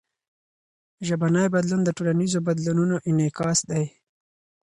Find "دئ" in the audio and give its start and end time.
3.69-3.83